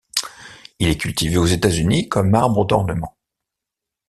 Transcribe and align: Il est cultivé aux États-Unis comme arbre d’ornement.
Il 0.79 0.87
est 0.89 0.97
cultivé 0.97 1.37
aux 1.37 1.45
États-Unis 1.45 2.09
comme 2.09 2.33
arbre 2.33 2.65
d’ornement. 2.65 3.15